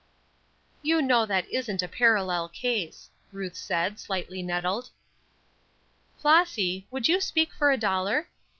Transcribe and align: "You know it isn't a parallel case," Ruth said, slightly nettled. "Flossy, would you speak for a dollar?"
"You 0.81 0.99
know 0.99 1.21
it 1.29 1.45
isn't 1.51 1.83
a 1.83 1.87
parallel 1.87 2.49
case," 2.49 3.11
Ruth 3.31 3.55
said, 3.55 3.99
slightly 3.99 4.41
nettled. 4.41 4.89
"Flossy, 6.17 6.87
would 6.89 7.07
you 7.07 7.21
speak 7.21 7.53
for 7.53 7.69
a 7.69 7.77
dollar?" 7.77 8.27